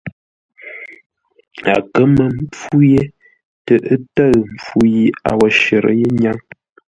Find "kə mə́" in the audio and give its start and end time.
1.91-2.29